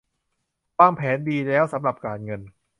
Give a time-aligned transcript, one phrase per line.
[0.79, 2.41] วางแผนดีแล้วสำหรับการเงิน